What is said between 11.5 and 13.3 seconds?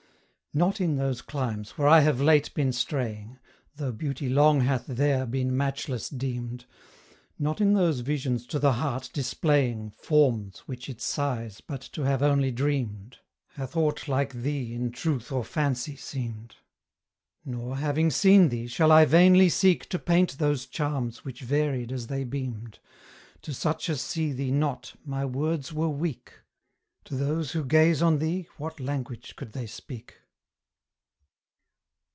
but to have only dreamed,